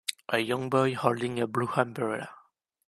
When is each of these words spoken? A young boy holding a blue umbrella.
A 0.29 0.39
young 0.39 0.67
boy 0.67 0.95
holding 0.95 1.39
a 1.39 1.45
blue 1.45 1.69
umbrella. 1.77 2.31